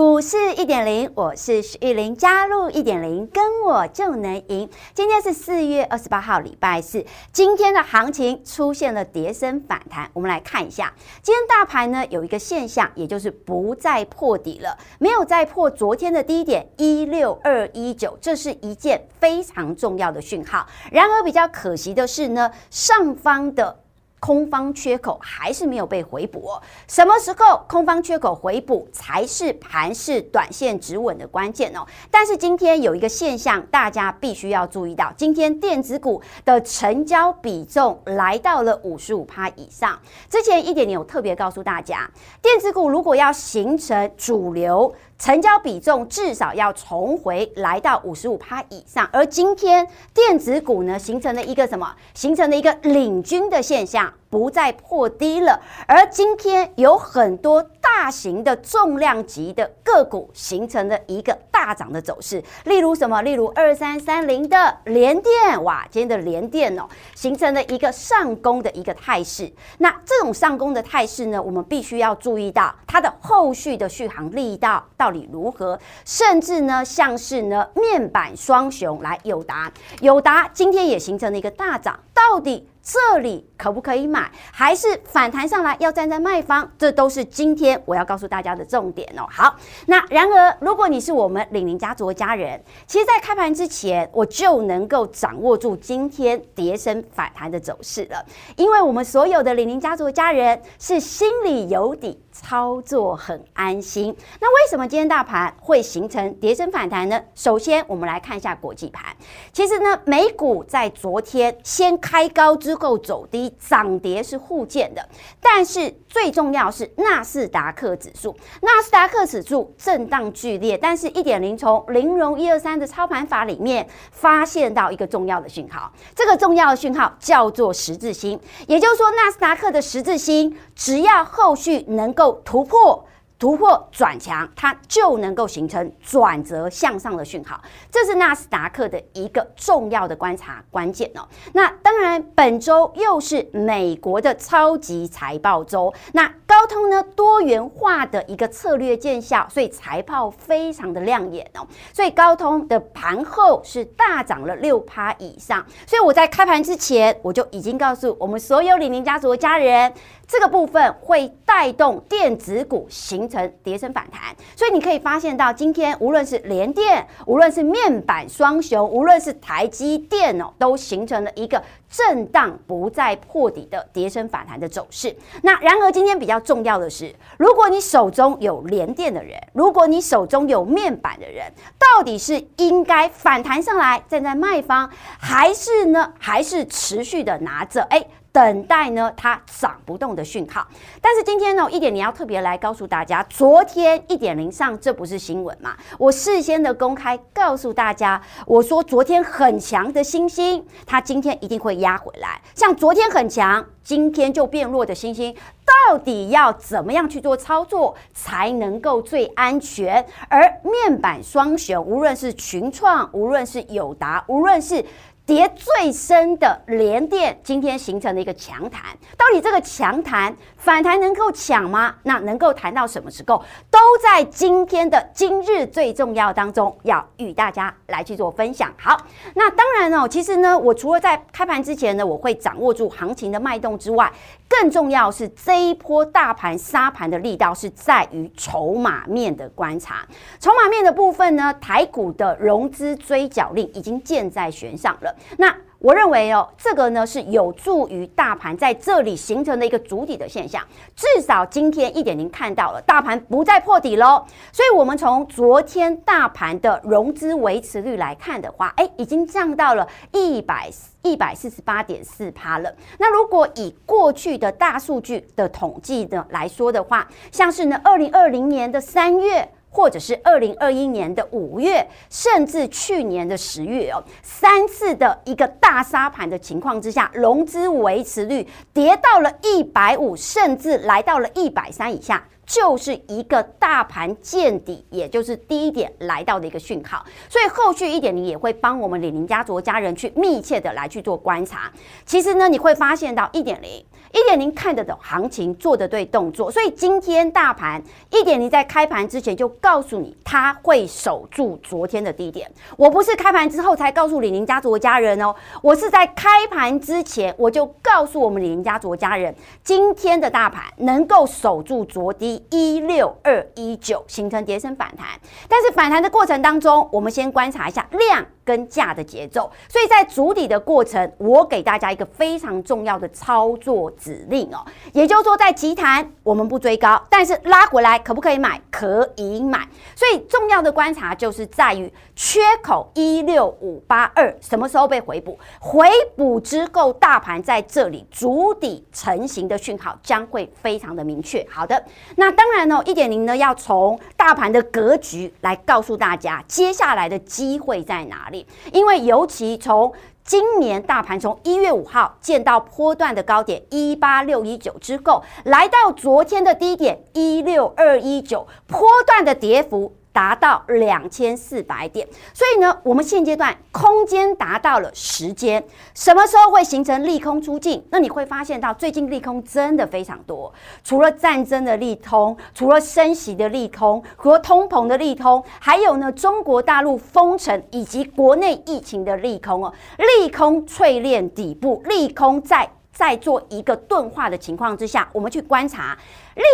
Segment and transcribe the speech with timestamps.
[0.00, 4.66] 股市一点零，我是许玉玲，加入一点零，跟我就能赢。
[4.94, 7.04] 今天是四月二十八号，礼拜四。
[7.34, 10.90] 今天的行情出现了跌升反弹，我们来看一下，
[11.20, 20.66] 今天大盘呢有一个现象，也就是不再破底了，没有再破昨天的低点一六二一九，这是一件非常重要的讯号。
[20.90, 23.80] 然而比较可惜的是呢，上方的。
[24.20, 26.50] 空方缺口还是没有被回补，
[26.86, 31.86] 什么时候空方缺口回补才是盘势短线止稳的关键哦？
[32.10, 39.98] 但是今天有一个现象，大家必须要注意到，今天电子股的成交比重来到了五十五趴以上。
[40.28, 42.08] 之前一点点有特别告诉大家，
[42.42, 44.94] 电子股如果要形成主流。
[45.20, 51.94] 成交比重至少要重回来到五十五趴以上，而今天电子股呢，形成了一个什么？
[52.14, 54.10] 形成了一个领军的现象。
[54.30, 63.20] 不再破低了，而今天有很多大型的重量级的个股形成了一个大涨的走势，例如什么？
[63.22, 69.52] 例如二三三零的联电，哇，今天的联电哦，形成了一个上攻的一个态势。
[69.78, 82.69] 那这种上攻的态势呢，我们必须要注意到它的后续的续航力道到底如何，甚至呢，像是呢面板双雄来友达，友达今天也形成了一个大涨，到底？
[82.82, 84.30] 这里可不可以买？
[84.52, 86.68] 还是反弹上来要站在卖方？
[86.78, 89.26] 这都是今天我要告诉大家的重点哦。
[89.30, 89.54] 好，
[89.86, 98.24] 那然而，如果你是我们领领家族的家人，其实，在开盘之前，我就能够掌握住今天跌升反弹的走势了，
[98.56, 102.20] 因为我们所有的领领家族的家人是心里有底。
[102.40, 104.14] 操作很安心。
[104.40, 107.20] 那为什么今天大盘会形成跌升反弹呢？
[107.34, 109.04] 首先，我们来看一下国际盘。
[109.52, 115.06] 其实呢，美股在昨天先开高之后走低，涨跌是互见的。
[115.40, 120.76] 但是最重要是纳斯达克指数，纳斯达克指数震荡剧烈。
[120.76, 133.04] 但是一点零从玲珑一二三的操盘法里面发现到一个重要的讯号，这个重要的讯号叫做十字星，也就是说纳斯达克的十字星，只要后续能够突破。
[133.38, 137.58] 突破转强，它就能够形成转折向上的讯号，
[137.90, 141.26] 这是纳斯达克的一个重要的观察关键哦。
[141.54, 151.66] 那当然，本周又是美国的超级财报周，那高通呢多元化的一个策略见效，所以财报非常的亮眼哦。
[151.94, 159.90] 所以高通的盘后是大涨了六趴以上，所以我在开盘之前我就已经告诉我们所有李宁家族的家人，
[160.30, 171.60] 这个部分会带动电子股形成跌升反弹，所以你可以发现到今天无论是联电，无论是面板双雄，无论是台积电哦，都形成了一个
[171.90, 175.12] 震荡不再破底的跌升反弹的走势。
[175.42, 187.82] 那然而今天比较重要的是，如果你手中有联电的人，如果你手中有面板的人，到底是应该反弹上来站在卖方，还是呢，还是持续的拿着？
[187.90, 188.06] 哎。
[188.32, 190.66] 等待呢，它涨不动的讯号。
[191.00, 195.76] 但是今天呢，一点零要特别来告诉大家，昨天一点零上，这不是新闻嘛？
[195.98, 202.40] 我事先的公开告诉大家，我说昨天很强的星星，它今天一定会压回来。
[202.54, 210.06] 像昨天很强，今天就变弱的星星，到底要怎么样去做操作才能够最安全？
[210.28, 214.84] 而面板双雄，无论是群创，无论是友达，无论是
[215.30, 218.82] 跌最深的联电，今天形成了一个强弹。
[219.16, 221.94] 到底这个强弹反弹能够抢吗？
[222.02, 223.40] 那能够弹到什么时候？
[223.70, 228.74] 都在今天的今日最重要当中，要与大家来去做分享。
[228.76, 229.00] 好，
[229.34, 234.12] 那当然哦，其实呢，我除了在开盘之前呢，我会掌握住行情的脉动之外，
[234.50, 240.04] 更重要是这一波大盘杀盘的力道是在于筹码面的观察。
[240.40, 245.14] 筹码面的部分呢，台股的融资追缴令已经箭在弦上了。
[245.38, 250.62] 那我认为哦，这个呢是有助于大盘在这里形成的一个筑底的现象。
[250.94, 254.22] 至少今天一点零看到了，大盘不再破底喽。
[254.52, 262.70] 所以，我们从昨天大盘的融资维持率来看的话，哎，已经降到了一百一百四十八点四趴了。
[262.98, 269.48] 那如果以过去的大数据的统计的来说的话，像是呢，二零二零年的三月。
[269.70, 282.22] 或者是二零二一年的五月，甚至去年的十月哦，三次的一个大杀盘的情况之下，融资维持率跌到了一百五，甚至来到了一百三以下。
[282.46, 291.70] 就是一个大盘见底，也就是低点来到的一个讯号，所以后续一点零也会帮我们李宁家族家人去密切的来去做观察。
[292.04, 293.84] 其实呢，你会发现到一点零。
[294.12, 302.50] 一点零看得懂行情，做得对动作，所以今天大盘一点零在开盘之前就告诉你，它会守住昨天的低点。
[302.76, 315.06] 我不是开盘之后才告诉李宁家族的家人哦，我是在开盘之前我就告诉我们李宁家族的家人，今天的大盘能够守住昨低一六二一九，形成跌升反弹。
[315.48, 318.26] 但是反弹的过程当中，我们先观察一下量。
[318.50, 324.58] 跟价的节奏，所以在筑底的过程，我给大家一个非常重要的操作指令哦，
[324.92, 328.60] 也就是说，在急弹我们不追高，但是拉回来可不可以买？
[328.68, 329.68] 可以买。
[329.94, 335.38] 所以重要的观察就是在于缺口一六五八二什么时候被回补？
[335.60, 341.46] 回补之后，大盘在这里筑底成型的讯号将会非常的明确。
[341.48, 341.80] 好的，
[342.16, 348.39] 那当然呢，一点零呢要从大盘的格局来告诉大家，接下来的机会在哪里？
[348.72, 349.92] 因为尤其从
[350.24, 359.96] 今年大盘从一月五号见到波段的高点一八六一九之后，来到昨天的低点一六二一九，波段的跌幅。
[360.12, 365.64] 达到两千四百点，所以呢，我们现阶段空间达到了时间，
[365.94, 367.84] 什么时候会形成利空出尽？
[367.90, 370.52] 那你会发现到最近利空真的非常多，
[370.82, 382.68] 除了战争的利空，除了升息的利空，和通膨的利空，还有呢，中国大陆封城以及国内疫情的利空哦，利空淬炼底部，利空在。
[382.92, 385.96] 在做一个钝化的情况之下，我们去观察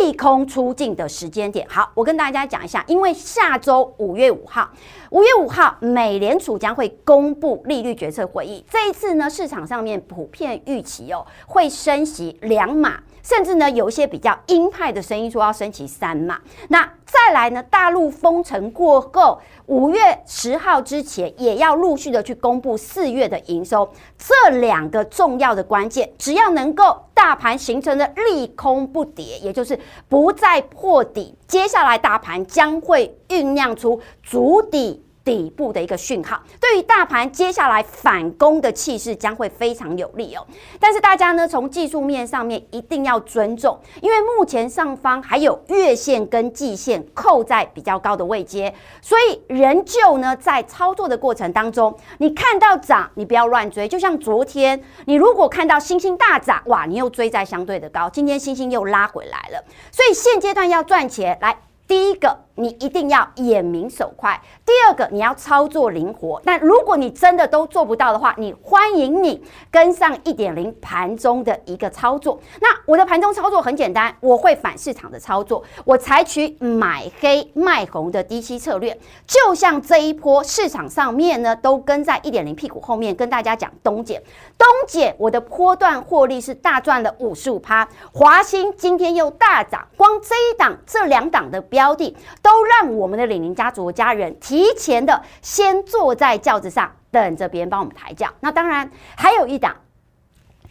[0.01, 1.67] 利空出境的时间点。
[1.69, 4.69] 好，我跟大家讲一下，因为下周五月五号，
[5.11, 8.65] 五月五号美联储将会公布利率决策会议。
[8.71, 13.01] 这一次呢，市场上面普遍预期哦，会升息两码。
[13.27, 16.39] 甚至呢，有一些比较鹰派的声音说要升息三嘛。
[16.69, 23.91] 那再来呢，大陆封城过后，五月十号之前也要陆续的去公布四月的营收。
[24.17, 29.77] 这两个重要的关键，只要能够大盘形成的利空不跌，也就是
[30.09, 35.03] 不再破底，接下来大盘将会酝酿出足底。
[35.27, 40.47] 底部的一个讯号，对于大盘接下来反攻的气势将会非常有利哦。
[40.79, 53.89] 但是大家呢，从技术面上面一定要尊重，因为目前上方还有月线跟季线扣在比较高的位阶，所以仍旧呢，在操作的过程当中，你看到涨，你不要乱追。
[53.89, 59.65] 就像昨天，你如果看到星星大涨，哇，你又追在相对的高，今天星星又拉回来了。
[59.91, 62.47] 所以现阶段要赚钱，来，第一个。
[62.59, 64.41] 你一定要眼明手快。
[64.65, 66.41] 第二个，你要操作灵活。
[66.43, 72.41] 但如果你真的都做不到的话，你欢迎你跟上一点零盘中的一个操作。
[72.63, 78.99] 那我的盘中操作很简单，我会反市场的操作，我采取买黑卖红的低吸策略。
[79.27, 84.23] 就像这一波市场上面呢，都跟在一点零屁股后面跟大家讲东减，
[84.57, 87.87] 东减，我的波段获利是大赚了五十五趴。
[88.15, 92.17] 华兴今天又大涨，光这一档这两档的标的。
[92.41, 98.29] 都让我们的李宁家族家人提前的先坐在轿子上，等着别人帮我们抬轿。
[98.41, 99.77] 那当然还有一档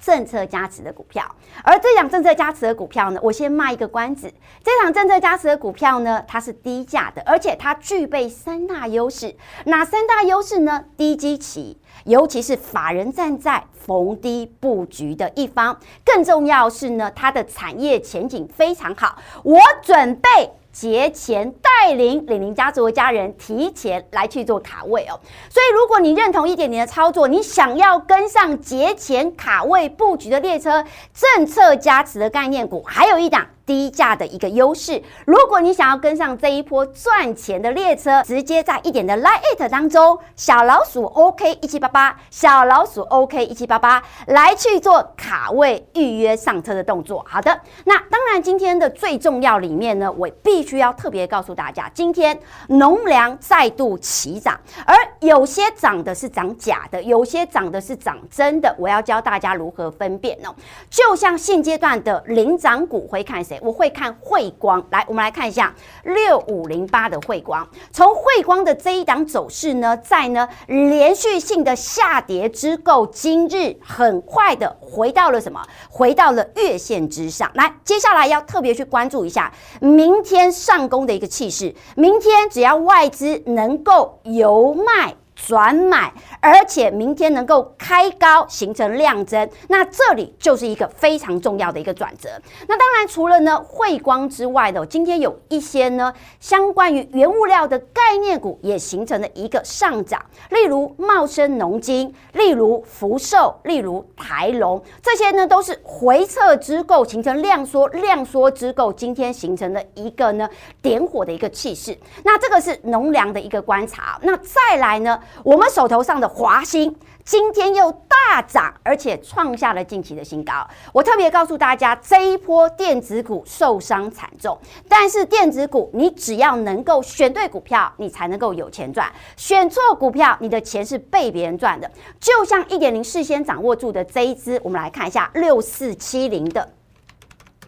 [0.01, 1.24] 政策加持的股票，
[1.63, 4.32] 而这档政策加持的股票呢，我先卖一个关子。
[4.63, 9.36] 这档政策加持的股票呢，它是低价的，而且它具备三大优势。
[9.65, 10.86] 哪三大优势呢？
[10.98, 15.77] 低基期，尤其是法人站在逢低布局的一方。
[16.06, 19.18] 更重要是呢，它的产业前景非常好。
[19.44, 20.51] 我准备。
[20.75, 25.15] 节前带领李宁家族的家人提前来去做卡位哦，
[25.50, 33.48] 所以如果你认同一点点的操作，你想要跟上节前卡位布局的列车，政策加持的概念股，还有一档。
[33.65, 47.25] 低价的一个优势，如果你想要跟上这一波赚钱的列车，直接在一点的 Lite 当中，小老鼠 OK 一七八八，小老鼠 OK 一七八八来去做卡位预约上车的动作。
[47.27, 58.75] 好的，那当然今天的最重要里面呢，我必须要特别告诉大家，今天农粮再度齐涨，而有些涨的是涨假的，有些涨的是涨真的。
[58.77, 60.53] 我要教大家如何分辨哦。
[60.89, 63.54] 就像现阶段的领涨股会看谁？
[63.62, 64.85] 我会看慧光。
[64.91, 67.67] 来，我们来看一下六五零八的慧光。
[67.91, 75.62] 从慧光的这一档走势呢，在呢连续性的下跌之后，今日很快的回到了什么？
[75.89, 77.50] 回到了月线之上。
[77.53, 81.74] 来，接下来要特别去关注一下明天上攻的一个气势。
[81.95, 85.15] 明天只要外资能够由卖。
[85.36, 92.30] 转买，而且明天能够开高形成量增，那这里就是一个非常重要的一个转折。
[92.68, 110.50] 那当然，除了呢汇光之外的，今天有一些呢相关于原物料的概念股也形成了一个上涨，例如茂生农金，例如福寿，例如台龙，这些呢都是回撤之后形成量缩，量缩之后今天形成了一个呢
[110.82, 111.96] 点火的一个气势。
[112.24, 114.18] 那这个是农粮的一个观察。
[114.22, 115.20] 那再来呢？
[115.44, 120.67] 我们手头上的华兴今天又大涨，而且创下了近期的新高。
[120.94, 129.12] 我特别告诉大家，这一波电子股受伤惨重，但是电子股你只要能够选对股票，你才能够有钱赚。
[129.36, 131.89] 选错股票，你的钱是被别人赚的。
[132.20, 136.70] 就像一点零事先掌握住的这一支，我们来看一下六四七零的。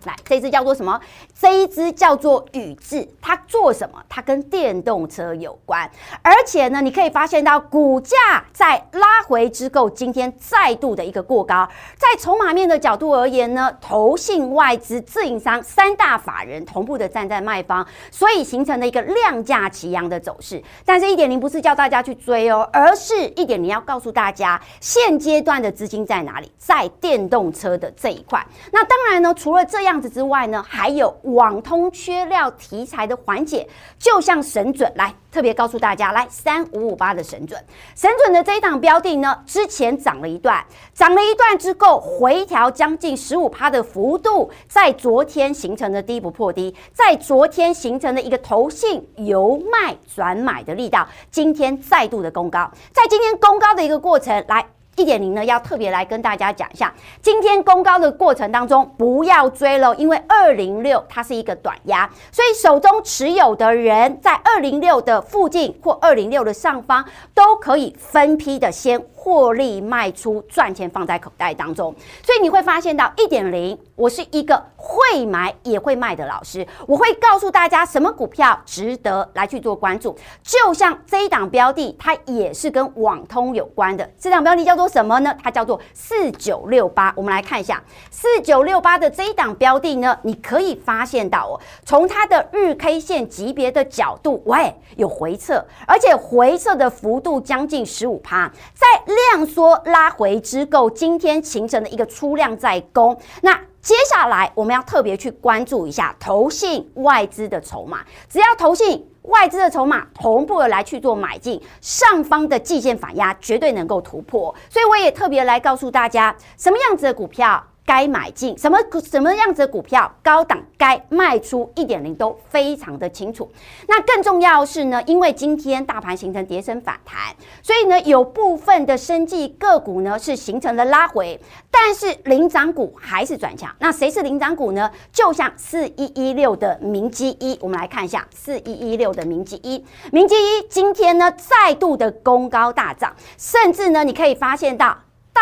[0.07, 0.99] 来，这只叫做什么？
[1.39, 4.01] 这一只叫做宇智，它做什么？
[4.07, 5.87] 它跟电动车有关，
[6.21, 8.15] 而且呢，你可以发现到股价
[8.53, 11.67] 在拉回之后，今天再度的一个过高。
[11.97, 20.63] 在筹码面的角度而言呢，投信外资自营商三大法人同步的站在卖方，所以形成了一个量价齐扬的走势。
[20.85, 26.49] 但是，一点零不是叫大家去追哦，而是一点零要告诉大家，现阶段的资金在哪里？
[26.57, 28.41] 在电动车的这一块。
[28.71, 29.96] 那当然呢，除了这样。
[29.97, 37.59] 样子之外呢，还有网通缺料题材的缓解，就像神准来特别告诉大家，来三五五八的神准，
[37.95, 40.63] 神准的这一档标的呢，之前涨了一段，
[40.93, 54.63] 涨了一段之后回调将近十五趴的幅度，在昨天形成的低不破低，在昨天形成的一个投信由卖转买的力道，今天再度的攻高，在今天攻高的一个过程来。
[54.97, 71.93] 一点零呢，要特别来跟大家讲一下，今天攻高的过程当中，不要追了，因为二零六它是一个短压，所以手中持有的人在二零六的附近或二零六的上方，都可以分批的先获利卖出，赚钱放在口袋当中。
[72.23, 80.17] 所以你会发现到一点零，我是一个会买也会卖的老师，我会告诉大家什么股票值得来去做关注。
[80.41, 84.87] 就像这一档标的，它也是跟网通有关的，这档标的叫做。
[84.87, 85.35] 什么呢？
[85.43, 87.13] 它叫做四九六八。
[87.17, 98.87] 我们来看一下四九六八的这一档标的呢，你可以发现到哦，从它的日 K 线级别的角度，喂，有回撤，而且回撤的幅度将近十五趴，在
[99.31, 103.17] 量缩拉回之后，今天形成的一个出量在攻。
[103.41, 109.07] 那接下来我们要特别去关注一下投信外资的筹码，只要投信。
[109.27, 123.49] 外资的筹码同步的来去做买进，上方的季线反压绝对能够突破，所以我也特别来告诉大家，什么样子的股票该买进，什么什么样子的股票高档该卖出，一点零都非常的清楚。
[123.87, 131.39] 那更重要是呢，因为今天大盘形成跌升反弹，所以呢，有部分的生技个股呢是形成了拉回，
[131.71, 133.73] 但是领涨股还是转强。
[133.79, 134.91] 那谁是领涨股呢？
[135.13, 144.97] 就像四一一六的明基一，我们来看一下四一一六的明基一，明基一今天呢再度的攻高大涨，甚至呢你可以发现到。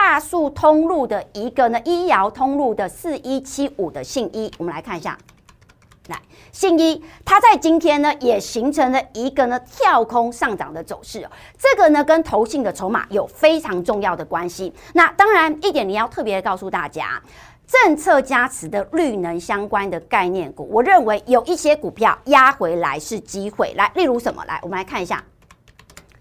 [0.07, 5.17] 大树通路的一个呢，医疗通路的四一七五的信一，我们来看一下，
[6.09, 6.21] 来
[6.51, 14.71] 信一，它在今天呢也形成了一个呢跳空上涨的走势哦，这个呢跟投信的筹码有非常重要的关系。
[14.93, 17.19] 那当然一点你要特别告诉大家，
[17.65, 23.74] 政策加持的绿能相关的概念股，我认为有一些股票压回来是机会。
[23.74, 24.45] 来，例如什么？
[24.45, 25.24] 来，我们来看一下。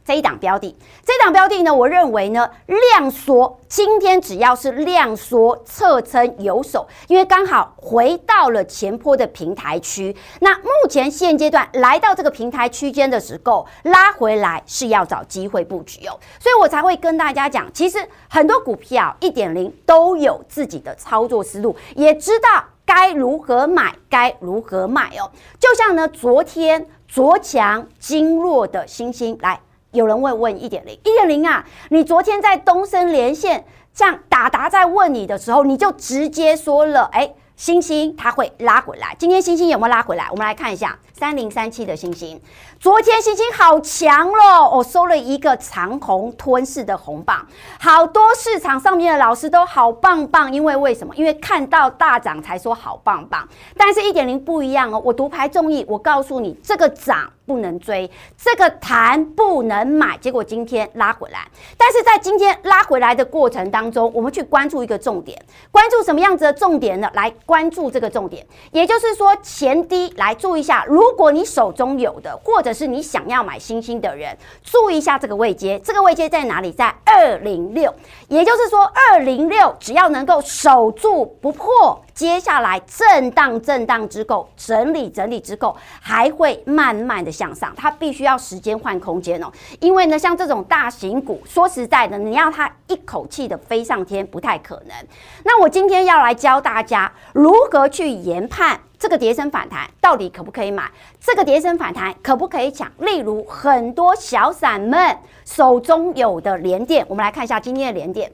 [0.05, 10.15] 这一档标的，这一档标的呢，我认为呢，量缩，今天只要是量缩，侧撑有手，因为刚好回到了前波的平台区。
[10.41, 25.31] 那目前现阶段来到这个平台区间的时候，拉回来是要找机会布局哦，所以我才会跟大家讲，其实很多股票一点零都有自己的操作思路，也知道该如何买，该如何卖哦。
[25.59, 29.59] 就像呢，昨天卓强今弱的星星来。
[29.95, 39.15] 有人会问一点零，一点零啊，你昨天在东森连线，这样达达在问你的时候，你就直接说了，哎，星星它会拉回来。
[39.19, 40.27] 今天星星有没有拉回来？
[40.33, 42.41] 我们来看一下，三零三七的星星，
[42.81, 47.47] 昨天星星好强喽，我收了一个长红吞噬的红棒，
[47.79, 51.15] 好多市场上面的老师都好棒棒，因为为什么？
[51.15, 57.31] 因为看到大涨才说好棒棒，但是一点零不一样哦，我独排众议，我告诉你这个涨。
[57.47, 61.47] 不能追这个弹不能买，结果今天拉回来。
[61.77, 67.11] 但是在今天拉回来的过程当中，我们去关注一个重点，关注什么样子的重点呢？
[67.15, 70.85] 来关注这个重点，也就是说前低来注意一下。
[70.87, 75.79] 如果你手中有的，或者是你想要买欣兴的人，注意一下这个位阶。
[75.81, 76.73] 这个位阶在哪里？
[76.73, 77.95] 在二零六，
[78.29, 82.04] 也就是说二零六只要能够守住不破。
[82.15, 87.75] 接下来震荡震荡之后，整理整理之后，还会慢慢的向上。
[87.77, 94.95] 它必须要时间换空间哦，因为呢，像这种大型股，说实在的，你要它一口气的飞上天，不太可能。
[95.43, 102.89] 那我今天要来教大家如何去研判这个跌升反弹到底可不可以买，这个跌升反弹可不可以抢？
[102.99, 108.31] 例如很多小散们手中有的联电，我们来看一下今天的联电，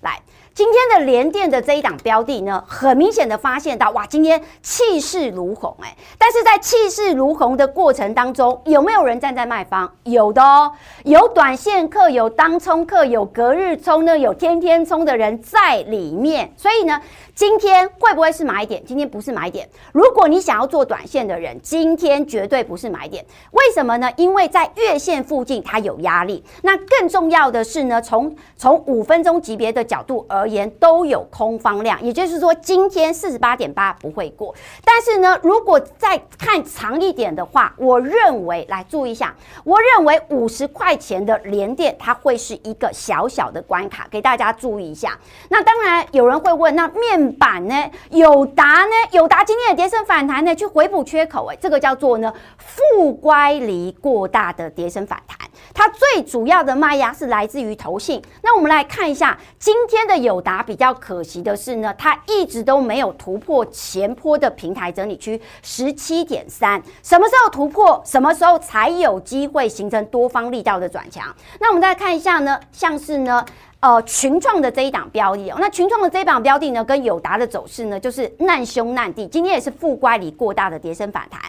[0.00, 0.18] 来。
[0.58, 9.88] 今天的联电的这一档标的呢，很明显的发现到，哇，今天气势如虹哎，但是在气势如虹的过程当中，有没有人站在卖方？
[10.02, 10.72] 有的哦，
[11.04, 17.00] 有短线客，有当冲客，有隔日冲呢，有天天冲的人在里面，所以呢。
[17.38, 18.84] 今天会不会是买点？
[18.84, 19.68] 今天不是买点。
[19.92, 23.24] 如果你想要做短线的人，今天绝对不是买点。
[23.52, 24.10] 为什么呢？
[24.16, 26.42] 因为在月线附近它有压力。
[26.62, 32.02] 那更重要的是呢，从从五分钟级别的角度而言，都有空方量。
[32.02, 34.52] 也就是说，今天四十八点八不会过。
[34.84, 45.16] 但是呢，如果再看长一点的话，我认为来注意一下，我认为五十块钱的连电它会是一个小小的关卡，给大家注意一下。
[45.48, 47.74] 那当然有人会问，那面板呢？
[48.10, 48.92] 友达呢？
[49.12, 50.54] 友达今天的跌升反弹呢？
[50.54, 55.36] 去回补缺口，哎，这个叫做呢负乖离过大的跌升反弹。
[55.74, 58.22] 它最主要的卖压是来自于投信。
[58.42, 66.80] 那我们来看一下今天的友达，比较可惜的是呢，它一直都没有突破前波的平台整理区十七点三。
[67.02, 68.00] 什么时候突破？
[68.04, 71.34] 什么时候才有机会形成多方力道的转强？
[71.60, 73.44] 那我们再看一下呢，像是呢。
[73.80, 79.26] 呃，群创的这一档标的哦，那群创的这一档标的呢，跟友达的走势呢，就是难兄难弟。
[79.28, 81.40] 今天也是负乖离过大的跌升反弹，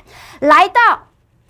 [0.47, 0.79] 来到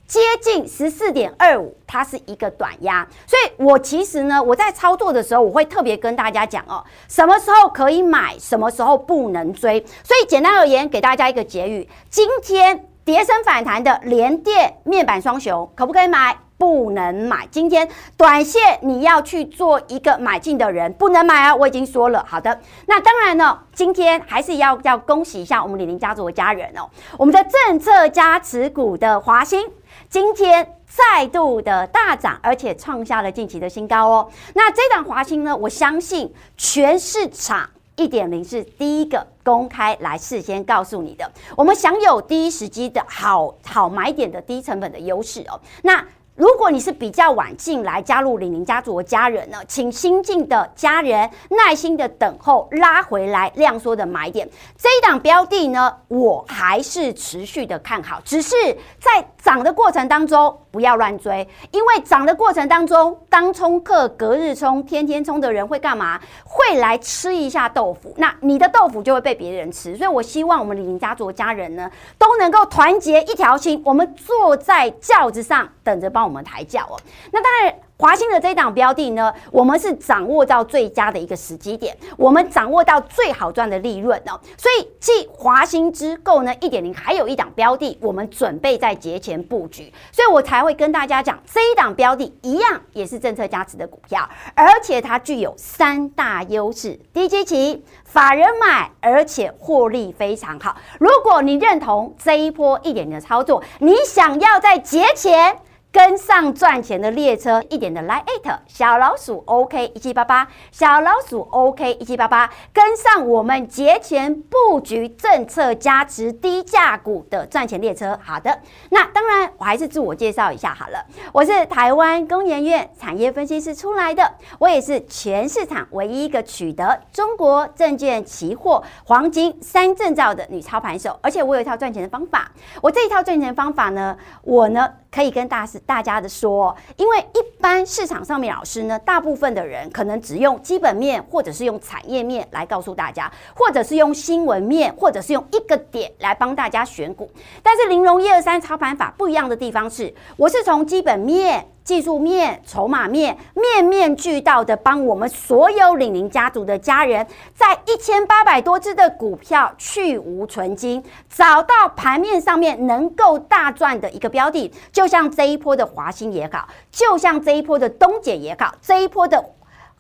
[0.07, 3.05] 接近十四点二五，它是一个短压。
[3.27, 9.85] 所以我其实呢，我在操作的时候，我会特别跟大家讲哦，什么时候可以买，什么时候不能追。
[10.01, 16.37] 所以简单而言，给大家一个结语：今天跌升反弹的联电面板双雄，可不可以买？
[16.59, 21.55] 不能买，今天短线你要去做一个买进的人，不能买啊！
[21.55, 22.59] 我已经说了，好的。
[22.85, 29.65] 那当然呢，今天还是要要恭喜一下我们李宁家族的家人哦，我们的政策加持股的华兴，
[30.09, 34.29] 今天再度的大涨，而且创下了近期的新高哦。
[34.53, 45.57] 那这档华兴呢，我相信全市场一点零是第一个公开来事先告诉你的，我们享有第一时机的好好买点的低成本的优势哦。
[45.83, 46.05] 那
[46.39, 54.49] 如果你是比较晚进来加入李宁家族的家人呢，请新进的家人耐心的等候拉回来量缩的买点。
[54.77, 58.55] 这一档标的呢，我还是持续的看好，只是
[59.01, 66.17] 在涨的过程当中不要乱追，因为涨的过程当中，当冲客、隔日冲、天天冲的人会干嘛？
[66.45, 69.97] 会来吃一下豆腐，那你的豆腐就会被别人吃。
[69.97, 76.29] 所以我希望我们李林家族家人呢，都能够团结一条心，我们坐在轿子上等着帮。
[76.29, 76.99] 我们抬轿哦，
[77.31, 100.77] 那当然，华兴的这一档标的呢，我们是掌握到最佳的一个时机点，我们掌握到最好赚的利润哦，所以继华兴之后呢，一点零还有一档标的，我们准备在节前布局，所以我才会跟大家讲，这一档标的一样也是政策加持的股票，而且它具有三大优势：低基期、法人买，而且获利非常好。
[101.01, 105.59] 如果你认同这一波一点零的操作，你想要在节前。
[105.91, 118.17] 跟上赚钱的列车，一点的 Line at 小老鼠 OK 一七八八，小老鼠 OK 一七八八，跟上我们节前布局政策加持低价股的赚钱列车。
[118.23, 132.51] 好的，那当然我还是自我介绍一下好了，我是台湾工研院产业分析师出来的，我也是全市场唯一一个取得中国证券期货黄金三证照的女操盘手，而且我有一套赚钱的方法。
[132.79, 135.78] 我这一套赚钱方法呢，我呢可以跟大师。
[135.85, 147.29] 大家的说，因为一般市场上面老师呢，大部分的人可能只用基本面，或者是用产业面来告诉大家，或者是用新闻面，或者是用一个点来帮大家选股。
[147.63, 151.67] 但是玲珑一二三操盘法不一样的地方是，我是从基本面。
[151.83, 169.43] 技术面、筹码面，面面俱到的帮我们所有领林家族的家人，在一千八百多只的股票去无存金，找到盘面上面能够大赚的一个标的，就像这一波的华兴也好，就像这一波的东碱也好，这一波的。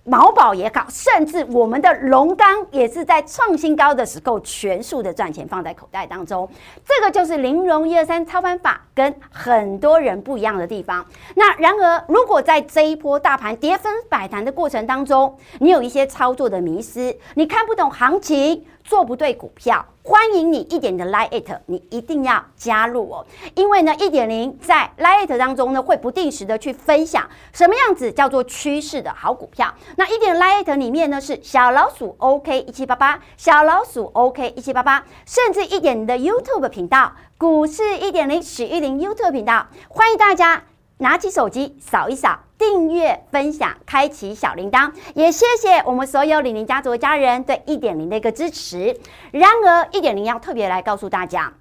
[0.09, 6.49] 毛宝也好，甚至我们的龙钢也是在创新高的时候全数的赚钱放在口袋当中，
[6.83, 11.05] 这个就是玲珑一二三操盘法跟很多人不一样的地方。
[11.35, 18.65] 那然而，如果在这一波大盘跌分反弹的过程当中，你有一些操作的迷失，你看不懂行情。
[18.89, 23.23] 做不对股票，欢迎你一点的 Line@，你一定要加入哦。
[23.53, 29.71] 因为呢，一点零在 Line@ 当中呢，会不定时的去分享什么样子叫做趋势的好股票。
[29.95, 40.63] 那一点 Line@ 里面呢，是小老鼠 OK 一七八八，小老鼠 OK 一七八八，甚至一点的 YouTube 频道，股市一点零许玉玲 YouTube 频道，欢迎大家
[40.99, 42.39] 拿起手机扫一扫。
[42.59, 48.99] 订阅、分享、开启小铃铛，也谢谢我们所有李宁家族的家人对一点零的一个支持。
[49.31, 51.53] 然而，一点零要特别来告诉大家，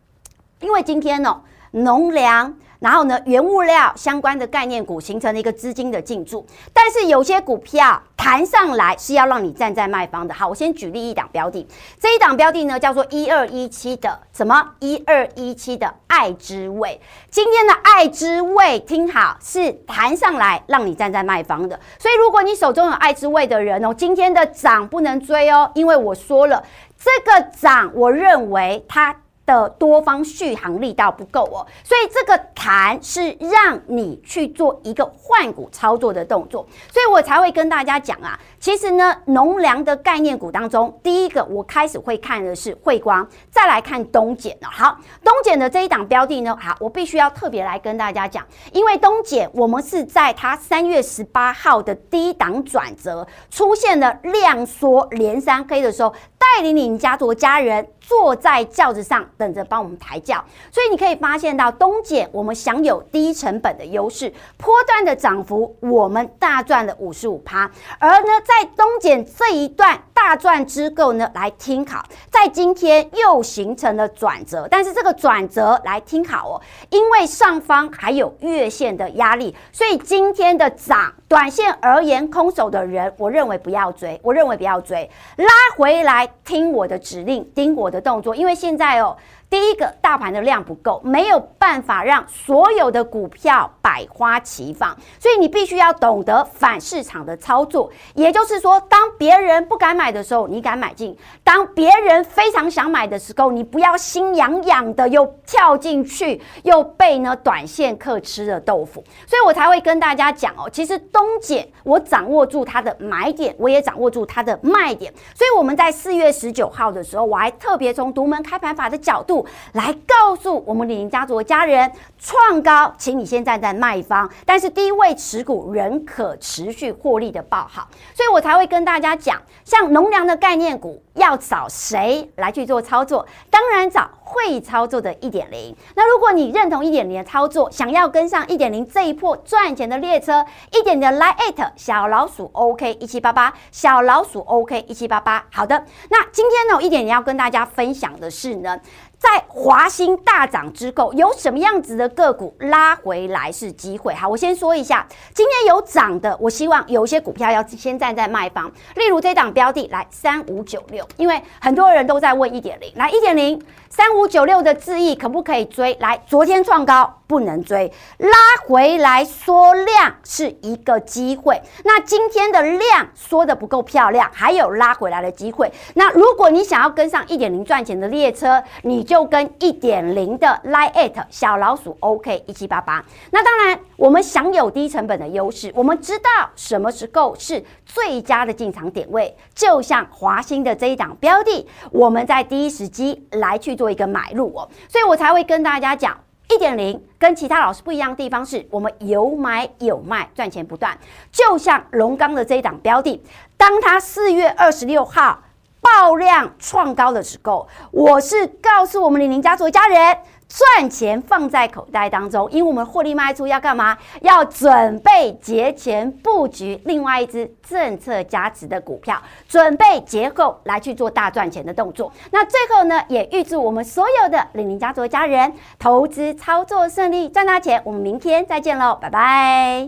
[0.61, 1.41] 因为今天呢，
[1.73, 2.55] 农粮。
[2.81, 10.33] 然后呢，原物料相关的概念股形成了一个资金的进驻，但是有些股票弹上来是要让你站在卖方的。
[10.33, 11.67] 好，我先举例一档标的，
[11.99, 14.65] 这一档标的呢叫做一二一七的什么？
[14.79, 17.01] 一二一七的爱之味。
[17.29, 21.81] 今天的爱之味，听好，是弹上来让你站在卖方的。
[21.99, 26.63] 所以如果你手中有爱之味的人哦，今天的涨不能追哦，因为我说了，
[26.97, 29.17] 这个涨，我认为它。
[29.49, 44.69] 的多方续航力道不够哦，所以这个弹是让你去做一个换股操作的动作，所以我才会跟大家讲啊，其实呢，农粮的概念股当中，第一个我开始会看的是慧光，再来看东碱了。
[44.71, 57.89] 好，东碱的这一档标的呢，好，我必须要特别来跟大家讲，因为东碱我们是在它三月十八号的低档转折出现了量缩连三黑的时候，带领你家族家人。
[58.09, 60.43] 坐在轿子上等着帮我们抬轿，
[60.73, 87.99] 所以你可以发现到东碱我们享有低成本的优势，波段的涨幅我们大赚了五十五趴，而呢在东检这一段大赚之后呢，来听好，在今天又形成了转折，但是这个转折来听好哦，因为上方还有月线的压力，所以今天的涨，短线而言空手的人，我认为不要追，我认为不要追，拉回来听我的指令，听我的。
[88.01, 89.15] 动作，因为现在哦。
[89.51, 97.91] 第一个，大盘的量不够，没有办法让所有的股票百花齐放，所以你必须要懂得反市场的操作。
[98.15, 109.03] 也就是说，当别人不敢买的时候，你敢买进；当别人非常想买的时候，你不要心痒痒的又跳进去，又被呢短线客吃了豆腐。
[109.27, 115.11] 所以我才会跟大家讲哦，其实东碱我掌握住它的买点，我也掌握住它的卖点。
[115.35, 119.38] 所以我们在四月十九号的时候，我还特别从独门开盘法的角度。
[119.73, 133.27] 来告诉我们李宁家族的家人，创高，请你先站在卖方，但是低位持股仍可持续获利的报好，所以我才会跟大家讲，像农粮的概念股要找谁来去做操作？
[133.51, 135.77] 当然找会操作的一点零。
[135.95, 145.45] 那如果你认同一点零的操作，想要跟上一点零这一波赚钱的列车，一点的 Line@ 小老鼠 OK 一七八八，小老鼠 OK 一七八八。
[145.53, 148.79] 好的，那今天呢，一点零要跟大家分享的是呢。
[149.19, 154.15] 在华兴大涨之后，有什么样子的个股拉回来是机会？
[154.15, 155.05] 好，我先说一下，
[155.35, 165.97] 今天有涨的，我希望有一些股票要先站在卖方，例如这档标的来三五九六，因为很多人都在问一点零，来一点零三五九六的智易可不可以追？
[166.01, 167.18] 来，昨天创高。
[167.29, 168.31] 不能追，拉
[168.67, 171.61] 回来缩量是一个机会。
[171.85, 175.71] 那今天的量缩得不够漂亮，还有拉回来的机会。
[175.95, 183.05] 那如果你想要跟上一点零赚钱的列车，你就跟一点零的 Line@ 小老鼠 OK 一七八八。
[183.31, 189.37] 那当然，我们享有低成本的优势，我们知道什么时候是最佳的进场点位。
[189.55, 196.19] 就像华兴的这一档标的，我们在第一时机来去做一个买入哦，所以我才会跟大家讲。
[196.51, 200.97] 一点零跟其他老师不一样的地方是，我们有买有卖，赚钱不断。
[201.31, 203.23] 就像龙刚的这一档标的，
[203.57, 205.43] 当它四月二十六号
[205.81, 210.17] 爆量创高的时候，我是告诉我们李宁家族的家人，
[210.49, 213.97] 赚钱放在口袋当中，因为我们获利卖出要干嘛？
[214.23, 222.11] 要准备节前布局另外一支政策加持的股票，准备节后来去做大赚钱的动作。
[222.31, 227.81] 那最后呢，也预祝我们所有的领领家族的家人投资操作顺利，赚大钱。
[227.85, 229.87] 我们明天再见喽，拜拜。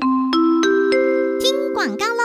[1.40, 2.22] 听广告喽。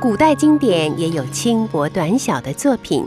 [0.00, 3.06] 古代经典也有轻薄短小的作品。